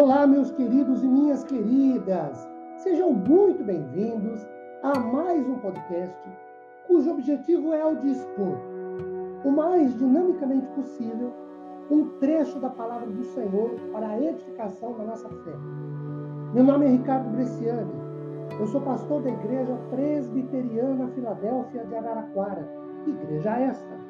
Olá, 0.00 0.26
meus 0.26 0.50
queridos 0.52 1.04
e 1.04 1.06
minhas 1.06 1.44
queridas. 1.44 2.48
Sejam 2.78 3.12
muito 3.12 3.62
bem-vindos 3.62 4.48
a 4.82 4.98
mais 4.98 5.46
um 5.46 5.58
podcast 5.58 6.16
cujo 6.86 7.10
objetivo 7.10 7.74
é 7.74 7.84
o 7.84 7.96
de 7.96 8.12
expor, 8.12 8.56
o 9.44 9.50
mais 9.50 9.94
dinamicamente 9.98 10.66
possível, 10.68 11.30
um 11.90 12.18
trecho 12.18 12.58
da 12.60 12.70
palavra 12.70 13.08
do 13.08 13.22
Senhor 13.24 13.72
para 13.92 14.08
a 14.08 14.18
edificação 14.18 14.96
da 14.96 15.04
nossa 15.04 15.28
fé. 15.28 15.52
Meu 16.54 16.64
nome 16.64 16.86
é 16.86 16.92
Ricardo 16.92 17.28
Bresciani. 17.32 17.92
Eu 18.58 18.66
sou 18.68 18.80
pastor 18.80 19.20
da 19.20 19.28
Igreja 19.28 19.78
Presbiteriana 19.90 21.08
Filadélfia 21.08 21.84
de 21.84 21.94
Araraquara, 21.94 22.66
igreja 23.06 23.50
esta, 23.50 24.00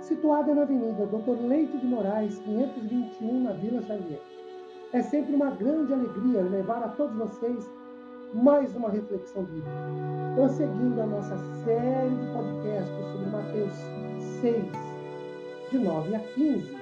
situada 0.00 0.52
na 0.52 0.62
Avenida 0.62 1.06
Doutor 1.06 1.38
Leite 1.46 1.78
de 1.78 1.86
Moraes, 1.86 2.40
521, 2.40 3.40
na 3.40 3.52
Vila 3.52 3.80
Xavier. 3.82 4.39
É 4.92 5.02
sempre 5.02 5.36
uma 5.36 5.50
grande 5.50 5.92
alegria 5.92 6.42
levar 6.42 6.82
a 6.82 6.88
todos 6.88 7.14
vocês 7.14 7.70
mais 8.34 8.74
uma 8.74 8.88
reflexão 8.88 9.44
bíblica. 9.44 9.70
Prosseguindo 10.34 11.00
a 11.00 11.06
nossa 11.06 11.36
série 11.64 12.16
de 12.16 12.26
podcasts 12.32 13.12
sobre 13.12 13.30
Mateus 13.30 13.72
6, 14.40 14.64
de 15.70 15.78
9 15.78 16.14
a 16.16 16.18
15. 16.18 16.76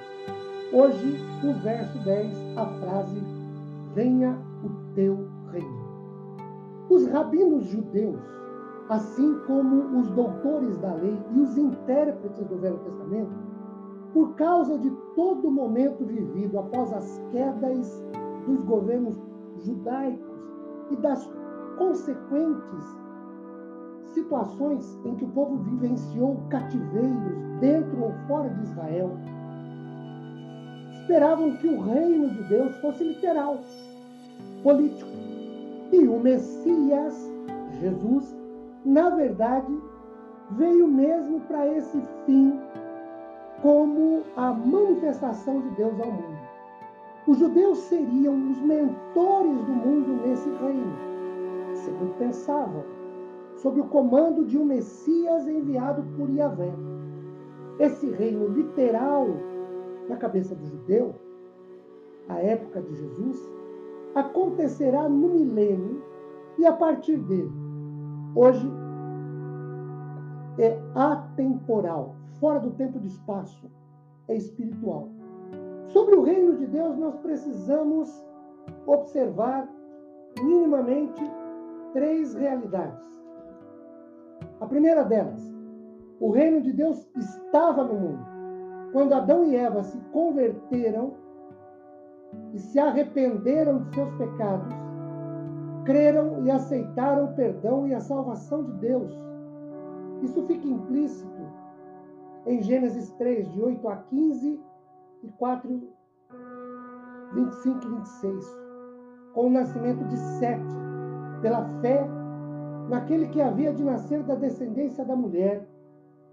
Hoje, 0.73 1.19
no 1.43 1.53
verso 1.61 1.99
10, 1.99 2.57
a 2.57 2.65
frase: 2.79 3.21
Venha 3.93 4.35
o 4.63 4.95
teu 4.95 5.27
reino. 5.51 5.89
Os 6.89 7.05
rabinos 7.09 7.65
judeus, 7.65 8.19
assim 8.89 9.39
como 9.45 9.99
os 9.99 10.09
doutores 10.09 10.75
da 10.79 10.95
lei 10.95 11.15
e 11.35 11.41
os 11.41 11.55
intérpretes 11.55 12.43
do 12.47 12.57
Velho 12.57 12.79
Testamento, 12.79 13.48
por 14.13 14.35
causa 14.35 14.77
de 14.77 14.89
todo 15.15 15.47
o 15.47 15.51
momento 15.51 16.05
vivido 16.05 16.59
após 16.59 16.91
as 16.93 17.21
quedas 17.31 18.03
dos 18.45 18.61
governos 18.63 19.15
judaicos 19.63 20.39
e 20.91 20.95
das 20.95 21.29
consequentes 21.77 22.99
situações 24.13 24.99
em 25.05 25.15
que 25.15 25.25
o 25.25 25.29
povo 25.29 25.57
vivenciou 25.57 26.37
cativeiros 26.49 27.33
dentro 27.59 28.03
ou 28.03 28.13
fora 28.27 28.49
de 28.49 28.63
Israel, 28.63 29.11
esperavam 31.01 31.55
que 31.57 31.67
o 31.67 31.81
reino 31.81 32.29
de 32.29 32.43
Deus 32.49 32.75
fosse 32.77 33.03
literal, 33.03 33.59
político. 34.63 35.09
E 35.91 36.07
o 36.07 36.19
Messias, 36.19 37.31
Jesus, 37.79 38.35
na 38.85 39.09
verdade, 39.09 39.75
veio 40.51 40.87
mesmo 40.87 41.39
para 41.41 41.67
esse 41.67 42.01
fim 42.25 42.59
como 43.61 44.23
a 44.35 44.51
manifestação 44.53 45.61
de 45.61 45.69
Deus 45.71 45.99
ao 45.99 46.11
mundo. 46.11 46.39
Os 47.27 47.37
judeus 47.37 47.77
seriam 47.79 48.51
os 48.51 48.59
mentores 48.61 49.61
do 49.63 49.71
mundo 49.71 50.25
nesse 50.25 50.49
reino, 50.49 50.93
segundo 51.75 52.17
pensavam, 52.17 52.83
sob 53.57 53.81
o 53.81 53.85
comando 53.85 54.45
de 54.45 54.57
um 54.57 54.65
Messias 54.65 55.47
enviado 55.47 56.03
por 56.17 56.29
Yahvé. 56.29 56.73
Esse 57.79 58.09
reino 58.09 58.47
literal, 58.47 59.27
na 60.07 60.15
cabeça 60.15 60.55
do 60.55 60.65
judeu, 60.65 61.13
a 62.27 62.39
época 62.39 62.81
de 62.81 62.95
Jesus, 62.95 63.49
acontecerá 64.15 65.07
no 65.07 65.29
milênio 65.29 66.01
e 66.57 66.65
a 66.65 66.73
partir 66.73 67.17
dele. 67.17 67.51
Hoje 68.35 68.71
é 70.61 70.79
atemporal, 70.95 72.15
fora 72.39 72.59
do 72.59 72.71
tempo 72.71 72.97
e 72.97 73.01
do 73.01 73.07
espaço, 73.07 73.69
é 74.27 74.35
espiritual. 74.35 75.09
Sobre 75.87 76.15
o 76.15 76.23
reino 76.23 76.55
de 76.57 76.67
Deus, 76.67 76.97
nós 76.97 77.15
precisamos 77.17 78.23
observar 78.85 79.67
minimamente 80.43 81.21
três 81.93 82.35
realidades. 82.35 83.07
A 84.59 84.65
primeira 84.65 85.03
delas, 85.03 85.41
o 86.19 86.29
reino 86.31 86.61
de 86.61 86.73
Deus 86.73 87.09
estava 87.15 87.83
no 87.83 87.95
mundo. 87.95 88.25
Quando 88.91 89.13
Adão 89.13 89.45
e 89.45 89.55
Eva 89.55 89.83
se 89.83 89.97
converteram 90.11 91.13
e 92.53 92.59
se 92.59 92.79
arrependeram 92.79 93.83
de 93.83 93.95
seus 93.95 94.11
pecados, 94.15 94.73
creram 95.85 96.43
e 96.45 96.51
aceitaram 96.51 97.25
o 97.25 97.35
perdão 97.35 97.87
e 97.87 97.93
a 97.93 97.99
salvação 97.99 98.63
de 98.63 98.73
Deus. 98.73 99.28
Isso 100.21 100.41
fica 100.47 100.67
implícito 100.67 101.29
em 102.45 102.61
Gênesis 102.61 103.11
3, 103.11 103.51
de 103.51 103.61
8 103.61 103.87
a 103.87 103.97
15 103.97 104.59
e 105.23 105.27
4, 105.31 105.89
25 107.33 107.85
e 107.85 107.89
26, 107.89 108.57
com 109.33 109.47
o 109.47 109.49
nascimento 109.49 110.03
de 110.05 110.17
Sete, 110.17 110.75
pela 111.41 111.65
fé 111.81 112.07
naquele 112.89 113.27
que 113.27 113.41
havia 113.41 113.73
de 113.73 113.83
nascer 113.83 114.23
da 114.23 114.35
descendência 114.35 115.05
da 115.05 115.15
mulher, 115.15 115.67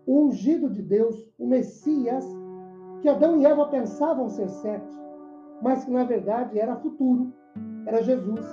o 0.06 0.26
ungido 0.26 0.70
de 0.70 0.82
Deus, 0.82 1.30
o 1.38 1.46
Messias, 1.46 2.24
que 3.02 3.08
Adão 3.08 3.36
e 3.36 3.44
Eva 3.44 3.66
pensavam 3.68 4.28
ser 4.28 4.48
Sete, 4.48 4.96
mas 5.62 5.84
que 5.84 5.90
na 5.90 6.04
verdade 6.04 6.58
era 6.58 6.76
futuro, 6.76 7.32
era 7.84 8.02
Jesus. 8.02 8.44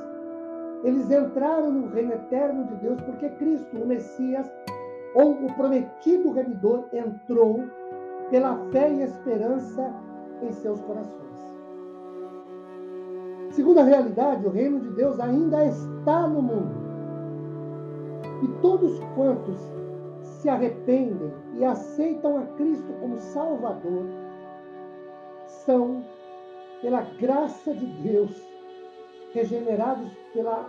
Eles 0.84 1.10
entraram 1.10 1.72
no 1.72 1.88
reino 1.88 2.12
eterno 2.12 2.66
de 2.66 2.76
Deus 2.76 3.00
porque 3.02 3.30
Cristo, 3.30 3.78
o 3.78 3.88
Messias, 3.88 4.52
ou 5.16 5.46
o 5.46 5.54
prometido 5.54 6.32
remidor, 6.32 6.86
entrou 6.92 7.64
pela 8.30 8.58
fé 8.72 8.92
e 8.92 9.04
esperança 9.04 9.94
em 10.42 10.52
seus 10.52 10.80
corações. 10.82 11.24
Segunda 13.52 13.84
realidade, 13.84 14.46
o 14.48 14.50
reino 14.50 14.80
de 14.80 14.90
Deus 14.90 15.20
ainda 15.20 15.64
está 15.66 16.28
no 16.28 16.42
mundo. 16.42 16.84
E 18.42 18.48
todos 18.62 19.00
quantos 19.16 19.58
se 20.22 20.50
arrependem 20.50 21.32
e 21.54 21.64
aceitam 21.64 22.38
a 22.38 22.46
Cristo 22.58 22.92
como 23.00 23.18
Salvador 23.18 24.06
são, 25.46 26.04
pela 26.82 27.02
graça 27.20 27.74
de 27.74 27.86
Deus, 27.86 28.36
regenerados 29.34 30.12
pela 30.34 30.68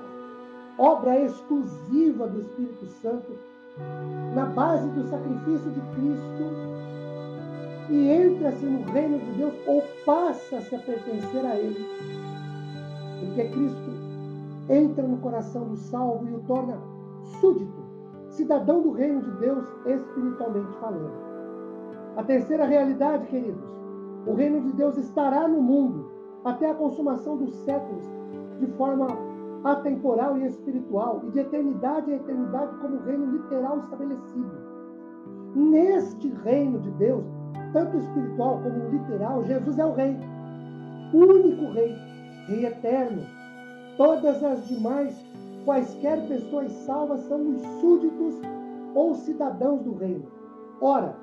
obra 0.78 1.18
exclusiva 1.20 2.26
do 2.26 2.40
Espírito 2.40 2.86
Santo, 2.86 3.32
na 4.34 4.46
base 4.46 4.88
do 4.90 5.04
sacrifício 5.04 5.70
de 5.70 5.80
Cristo 5.94 6.74
e 7.90 8.10
entra-se 8.10 8.64
no 8.64 8.82
reino 8.92 9.18
de 9.18 9.32
Deus 9.32 9.54
ou 9.66 9.82
passa-se 10.04 10.74
a 10.74 10.78
pertencer 10.78 11.44
a 11.44 11.56
Ele. 11.56 11.86
Porque 13.20 13.48
Cristo 13.48 13.90
entra 14.68 15.06
no 15.06 15.18
coração 15.18 15.64
do 15.64 15.76
salvo 15.76 16.26
e 16.28 16.34
o 16.34 16.40
torna 16.40 16.78
súdito, 17.40 17.84
cidadão 18.30 18.80
do 18.80 18.92
reino 18.92 19.20
de 19.22 19.30
Deus, 19.32 19.64
espiritualmente 19.86 20.72
falando. 20.80 21.12
A 22.16 22.22
terceira 22.22 22.64
realidade, 22.64 23.26
queridos, 23.26 23.64
o 24.26 24.34
reino 24.34 24.60
de 24.62 24.72
Deus 24.72 24.96
estará 24.96 25.46
no 25.46 25.60
mundo 25.60 26.10
até 26.44 26.70
a 26.70 26.74
consumação 26.74 27.36
dos 27.36 27.54
séculos, 27.64 28.04
de 28.60 28.66
forma 28.78 29.33
atemporal 29.64 30.36
e 30.36 30.46
espiritual, 30.46 31.22
e 31.26 31.30
de 31.30 31.40
eternidade 31.40 32.12
a 32.12 32.16
eternidade 32.16 32.76
como 32.78 32.98
reino 32.98 33.26
literal 33.32 33.78
estabelecido. 33.78 34.74
Neste 35.54 36.28
reino 36.28 36.78
de 36.80 36.90
Deus, 36.92 37.24
tanto 37.72 37.96
espiritual 37.96 38.60
como 38.62 38.88
literal, 38.90 39.42
Jesus 39.44 39.78
é 39.78 39.86
o 39.86 39.92
Rei, 39.92 40.16
o 41.12 41.18
único 41.18 41.72
Rei, 41.72 41.96
Rei 42.46 42.66
eterno. 42.66 43.22
Todas 43.96 44.42
as 44.42 44.66
demais, 44.66 45.14
quaisquer 45.64 46.26
pessoas 46.28 46.70
salvas, 46.84 47.20
são 47.20 47.40
os 47.48 47.60
súditos 47.80 48.34
ou 48.94 49.14
cidadãos 49.14 49.82
do 49.82 49.94
reino. 49.94 50.26
Ora, 50.80 51.16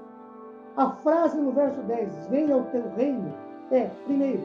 a 0.77 0.89
frase 0.89 1.39
no 1.39 1.51
verso 1.51 1.81
10, 1.81 2.27
venha 2.30 2.57
o 2.57 2.63
teu 2.65 2.89
reino, 2.95 3.33
é, 3.71 3.89
primeiro, 4.06 4.42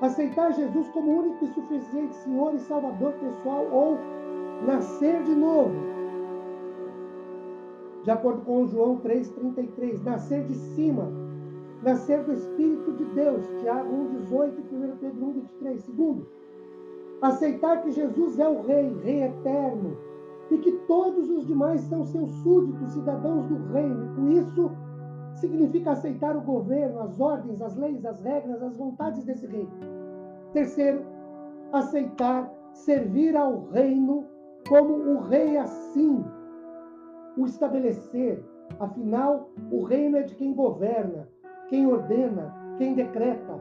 aceitar 0.00 0.52
Jesus 0.52 0.88
como 0.90 1.18
único 1.18 1.44
e 1.44 1.48
suficiente 1.48 2.14
Senhor 2.16 2.54
e 2.54 2.58
Salvador 2.60 3.12
pessoal 3.14 3.66
ou 3.70 3.98
nascer 4.66 5.22
de 5.24 5.34
novo 5.34 5.98
de 8.08 8.12
acordo 8.12 8.40
com 8.40 8.66
João 8.66 8.96
3,33, 9.00 10.02
nascer 10.02 10.44
de 10.46 10.54
cima, 10.54 11.12
nascer 11.82 12.24
do 12.24 12.32
Espírito 12.32 12.92
de 12.92 13.04
Deus, 13.06 13.46
Tiago 13.60 13.90
1,18 14.30 14.52
e 14.56 14.74
1 14.74 14.96
Pedro 14.96 15.26
1,23. 15.60 15.78
Segundo, 15.80 16.26
aceitar 17.20 17.82
que 17.82 17.90
Jesus 17.90 18.38
é 18.38 18.48
o 18.48 18.62
Rei, 18.62 18.96
Rei 19.02 19.24
eterno, 19.24 19.96
e 20.50 20.56
que 20.56 20.72
todos 20.86 21.28
os 21.28 21.46
demais 21.46 21.82
são 21.82 22.06
seus 22.06 22.30
súditos, 22.36 22.92
cidadãos 22.92 23.44
do 23.44 23.72
reino. 23.74 24.14
Com 24.16 24.30
isso, 24.30 24.70
significa 25.34 25.90
aceitar 25.90 26.34
o 26.34 26.40
governo, 26.40 27.00
as 27.00 27.20
ordens, 27.20 27.60
as 27.60 27.76
leis, 27.76 28.06
as 28.06 28.22
regras, 28.22 28.62
as 28.62 28.74
vontades 28.74 29.22
desse 29.24 29.46
rei. 29.46 29.68
Terceiro, 30.52 31.04
aceitar 31.72 32.50
servir 32.72 33.36
ao 33.36 33.66
reino 33.68 34.24
como 34.68 34.94
o 34.94 35.20
rei 35.20 35.56
assim 35.56 36.24
o 37.36 37.46
estabelecer. 37.46 38.44
Afinal, 38.80 39.50
o 39.70 39.84
reino 39.84 40.18
é 40.18 40.22
de 40.22 40.34
quem 40.34 40.52
governa, 40.52 41.28
quem 41.68 41.86
ordena, 41.86 42.54
quem 42.76 42.94
decreta. 42.94 43.58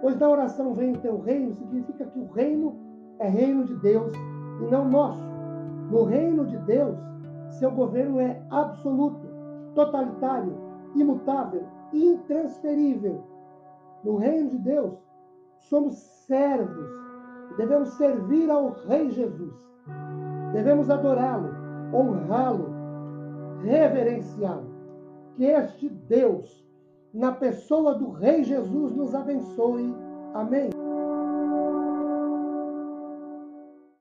Pois 0.00 0.18
na 0.18 0.28
oração 0.28 0.74
vem 0.74 0.92
o 0.92 0.98
teu 0.98 1.20
reino, 1.20 1.54
significa 1.54 2.06
que 2.06 2.18
o 2.18 2.30
reino 2.32 2.76
é 3.18 3.28
reino 3.28 3.64
de 3.64 3.74
Deus 3.76 4.12
e 4.60 4.70
não 4.70 4.88
nosso. 4.88 5.28
No 5.90 6.04
reino 6.04 6.46
de 6.46 6.56
Deus, 6.58 6.96
seu 7.58 7.70
governo 7.70 8.20
é 8.20 8.40
absoluto, 8.50 9.26
totalitário, 9.74 10.56
imutável, 10.94 11.64
intransferível. 11.92 13.22
No 14.04 14.16
reino 14.16 14.50
de 14.50 14.58
Deus, 14.58 14.94
somos 15.68 15.94
servos, 16.26 16.88
devemos 17.56 17.90
servir 17.90 18.50
ao 18.50 18.70
Rei 18.86 19.10
Jesus. 19.10 19.54
Devemos 20.52 20.90
adorá-lo, 20.90 21.50
honrá-lo, 21.94 22.70
reverenciá-lo. 23.62 24.70
Que 25.36 25.44
este 25.44 25.88
Deus, 25.88 26.66
na 27.12 27.32
pessoa 27.32 27.94
do 27.94 28.10
Rei 28.10 28.44
Jesus, 28.44 28.94
nos 28.94 29.14
abençoe. 29.14 29.94
Amém. 30.34 30.70